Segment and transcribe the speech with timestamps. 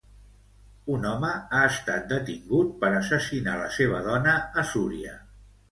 [0.93, 5.19] Un home ha estat detingut per assassinar la seva dona a Súria.